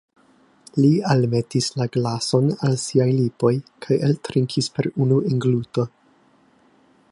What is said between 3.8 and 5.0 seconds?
kaj eltrinkis per